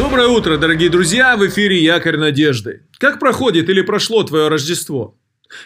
[0.00, 1.36] Доброе утро, дорогие друзья!
[1.36, 2.84] В эфире Якорь Надежды.
[2.98, 5.14] Как проходит или прошло твое Рождество?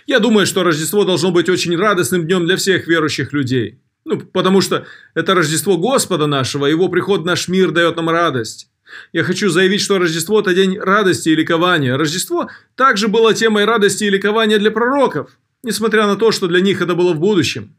[0.09, 3.81] Я думаю, что Рождество должно быть очень радостным днем для всех верующих людей.
[4.05, 8.69] Ну, потому что это Рождество Господа нашего, Его приход в наш мир дает нам радость.
[9.13, 11.97] Я хочу заявить, что Рождество– это день радости и ликования.
[11.97, 15.31] Рождество также было темой радости и ликования для пророков,
[15.63, 17.77] несмотря на то, что для них это было в будущем.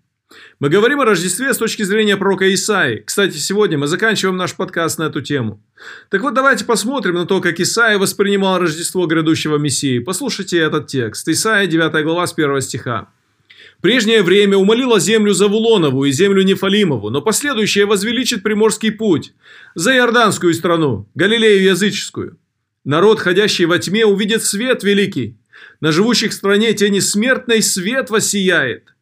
[0.59, 3.03] Мы говорим о Рождестве с точки зрения пророка Исаи.
[3.05, 5.61] Кстати, сегодня мы заканчиваем наш подкаст на эту тему.
[6.09, 9.99] Так вот, давайте посмотрим на то, как Исаия воспринимал Рождество грядущего Мессии.
[9.99, 11.27] Послушайте этот текст.
[11.27, 13.09] Исаия, 9 глава, с 1 стиха.
[13.81, 19.33] «Прежнее время умолила землю Завулонову и землю Нефалимову, но последующее возвеличит Приморский путь,
[19.75, 22.39] за Иорданскую страну, Галилею языческую.
[22.83, 25.37] Народ, ходящий во тьме, увидит свет великий.
[25.81, 28.94] На живущих в стране тени смертной свет воссияет.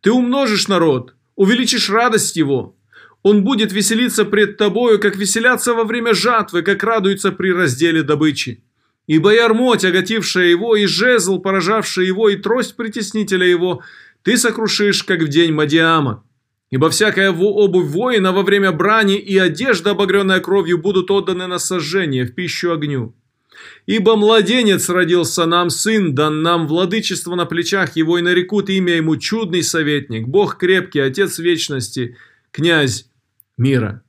[0.00, 2.76] Ты умножишь народ, увеличишь радость его.
[3.22, 8.64] Он будет веселиться пред тобою, как веселятся во время жатвы, как радуются при разделе добычи.
[9.06, 13.82] Ибо ярмо, тяготившая его, и жезл, поражавший его, и трость притеснителя его,
[14.22, 16.24] ты сокрушишь, как в день Мадиама.
[16.70, 22.24] Ибо всякая обувь воина во время брани и одежда, обогренная кровью, будут отданы на сожжение,
[22.24, 23.14] в пищу огню.
[23.86, 29.16] Ибо младенец родился нам, сын дан нам, владычество на плечах его, и нарекут имя ему
[29.16, 32.16] чудный советник, Бог крепкий, Отец вечности,
[32.52, 33.06] князь
[33.56, 34.02] мира.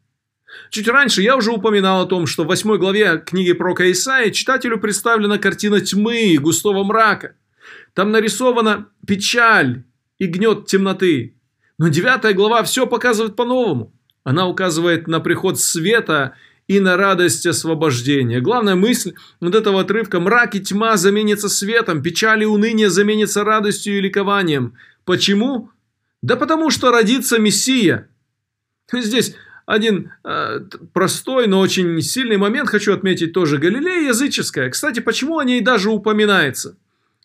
[0.70, 4.80] Чуть раньше я уже упоминал о том, что в восьмой главе книги пророка Исаия читателю
[4.80, 7.36] представлена картина тьмы и густого мрака.
[7.94, 9.83] Там нарисована печаль
[10.17, 11.36] и гнет темноты.
[11.78, 13.94] Но девятая глава все показывает по-новому.
[14.23, 16.36] Она указывает на приход света
[16.67, 18.40] и на радость освобождения.
[18.40, 23.98] Главная мысль вот этого отрывка– мрак и тьма заменится светом, печаль и уныние заменится радостью
[23.98, 24.76] и ликованием.
[25.06, 25.70] Почему?
[26.22, 28.08] Да потому что родится Мессия.
[28.94, 30.59] Здесь один э,
[30.94, 33.58] простой, но очень сильный момент хочу отметить тоже.
[33.58, 34.70] Галилея языческая.
[34.70, 36.78] Кстати, почему о ней даже упоминается?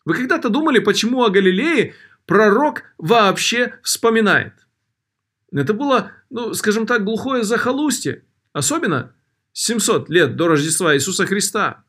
[0.05, 1.93] Вы когда-то думали, почему о Галилее
[2.25, 4.53] пророк вообще вспоминает?
[5.51, 8.23] Это было, ну, скажем так, глухое захолустье.
[8.53, 9.13] Особенно
[9.57, 11.83] 700 лет до Рождества Иисуса Христа.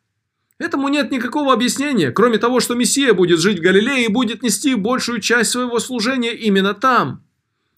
[0.59, 4.75] Этому нет никакого объяснения, кроме того, что Мессия будет жить в Галилее и будет нести
[4.75, 7.23] большую часть своего служения именно там.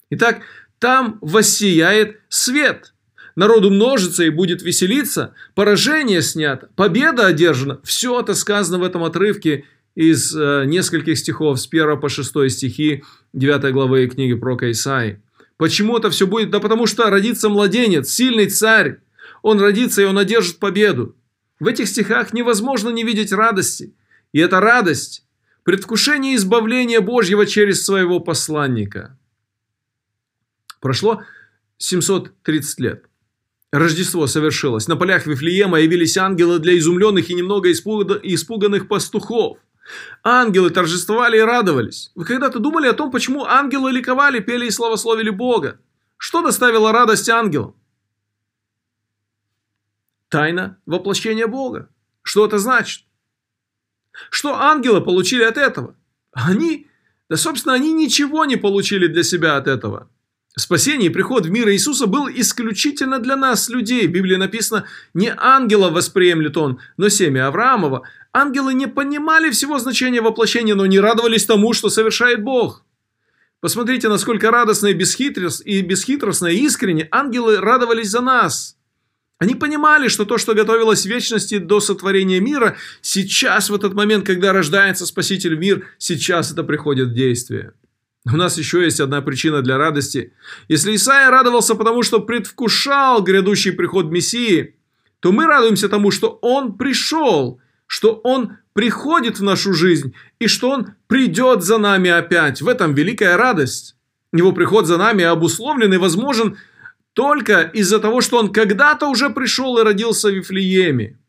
[0.09, 0.43] Итак,
[0.79, 2.93] там воссияет свет.
[3.35, 7.81] Народу множится и будет веселиться, поражение снято, победа одержана.
[7.83, 9.65] Все это сказано в этом отрывке
[9.95, 13.03] из э, нескольких стихов с 1 по 6 стихи
[13.33, 15.21] 9 главы книги про Исаи.
[15.57, 16.49] Почему это все будет?
[16.49, 18.99] Да потому что родится младенец, сильный царь,
[19.41, 21.15] он родится, и он одержит победу.
[21.59, 23.93] В этих стихах невозможно не видеть радости.
[24.33, 25.25] И эта радость–
[25.63, 29.17] предвкушение избавления Божьего через своего посланника.
[30.79, 31.21] Прошло
[31.77, 33.05] 730 лет.
[33.71, 34.87] Рождество совершилось.
[34.87, 39.59] На полях Вифлеема явились ангелы для изумленных и немного испуганных пастухов.
[40.23, 42.11] Ангелы торжествовали и радовались.
[42.15, 45.79] Вы когда-то думали о том, почему ангелы ликовали, пели и славословили Бога?
[46.17, 47.75] Что доставило радость ангелам?
[50.31, 51.89] Тайна воплощения Бога.
[52.23, 53.03] Что это значит?
[54.29, 55.95] Что ангелы получили от этого?
[56.31, 56.87] Они,
[57.29, 60.09] да собственно, они ничего не получили для себя от этого.
[60.55, 64.07] Спасение и приход в мир Иисуса был исключительно для нас, людей.
[64.07, 68.03] В Библии написано, не ангела восприемлет он, но семя Авраамова.
[68.31, 72.85] Ангелы не понимали всего значения воплощения, но не радовались тому, что совершает Бог.
[73.59, 78.77] Посмотрите, насколько радостно и бесхитростно, и искренне ангелы радовались за нас.
[79.41, 84.23] Они понимали, что то, что готовилось в вечности до сотворения мира, сейчас, в этот момент,
[84.23, 87.73] когда рождается Спаситель мир, сейчас это приходит в действие.
[88.31, 90.33] У нас еще есть одна причина для радости.
[90.67, 94.75] Если Исаия радовался потому, что предвкушал грядущий приход Мессии,
[95.21, 100.69] то мы радуемся тому, что Он пришел, что Он приходит в нашу жизнь и что
[100.69, 102.61] Он придет за нами опять.
[102.61, 103.95] В этом великая радость.
[104.31, 106.57] Его приход за нами обусловлен и возможен–
[107.13, 111.19] только из-за того, что он когда-то уже пришел и родился в Вифлееме.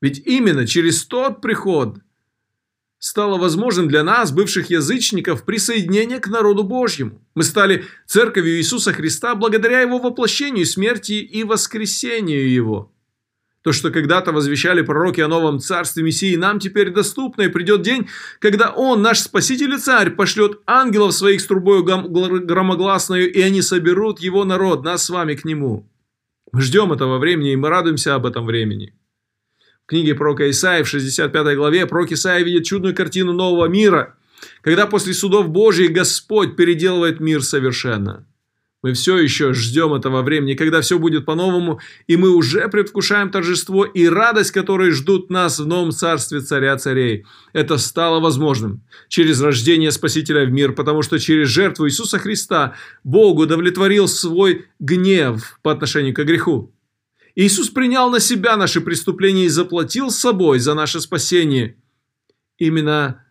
[0.00, 1.98] Ведь именно через тот приход
[2.98, 7.20] стало возможным для нас, бывших язычников, присоединение к народу Божьему.
[7.34, 12.91] Мы стали церковью Иисуса Христа благодаря Его воплощению, смерти и воскресению Его.
[13.62, 18.08] То, что когда-то возвещали пророки о новом царстве Мессии, нам теперь доступно, и придет день,
[18.40, 24.18] когда Он, наш Спаситель и Царь, пошлет ангелов своих с трубою громогласною, и они соберут
[24.18, 25.88] Его народ, нас с вами к Нему.
[26.50, 28.94] Мы ждем этого времени, и мы радуемся об этом времени.
[29.84, 34.16] В книге пророка Исаия в 65 главе пророк Исаия видит чудную картину нового мира,
[34.62, 38.26] когда после судов Божьих Господь переделывает мир совершенно.
[38.82, 43.84] Мы все еще ждем этого времени, когда все будет по-новому, и мы уже предвкушаем торжество
[43.84, 47.24] и радость, которые ждут нас в новом царстве царя царей.
[47.52, 52.74] Это стало возможным через рождение Спасителя в мир, потому что через жертву Иисуса Христа
[53.04, 56.74] Бог удовлетворил свой гнев по отношению к греху.
[57.36, 61.76] Иисус принял на себя наши преступления и заплатил собой за наше спасение.
[62.58, 63.24] Именно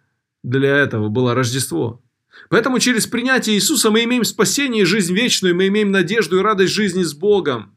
[0.44, 2.02] для этого было Рождество.
[2.50, 6.74] Поэтому через принятие Иисуса мы имеем спасение и жизнь вечную, мы имеем надежду и радость
[6.74, 7.76] жизни с Богом.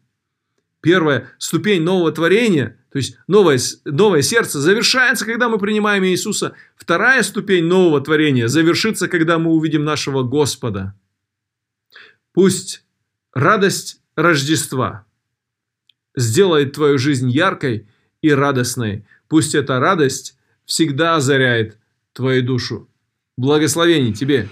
[0.81, 6.55] Первая ступень нового творения, то есть новое, новое сердце, завершается, когда мы принимаем Иисуса.
[6.77, 10.95] Вторая ступень нового творения завершится, когда мы увидим нашего Господа.
[12.33, 12.85] Пусть
[13.33, 15.07] радость Рождества
[16.15, 17.89] сделает твою жизнь яркой
[18.23, 19.07] и радостной.
[19.29, 21.79] Пусть эта радость всегда озаряет
[22.12, 22.89] твою душу.
[23.37, 24.49] Благословений тебе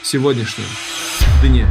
[0.00, 0.66] в сегодняшнем
[1.42, 1.66] дне.